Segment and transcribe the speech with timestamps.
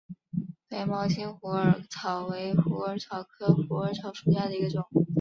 [0.67, 4.83] 白毛茎虎耳草为虎耳草科虎耳草属下的一个种。